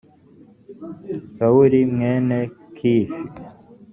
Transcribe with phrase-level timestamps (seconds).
[1.33, 2.39] sawuli mwene
[2.75, 3.21] kishi